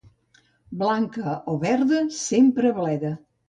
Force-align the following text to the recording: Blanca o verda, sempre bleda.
Blanca 0.79 1.35
o 1.53 1.59
verda, 1.67 2.03
sempre 2.25 2.77
bleda. 2.83 3.17